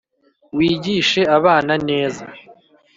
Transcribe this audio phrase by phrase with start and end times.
[0.55, 2.23] wigishe abana neza